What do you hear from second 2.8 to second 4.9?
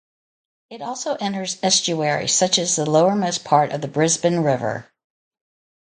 lowermost part of the Brisbane River.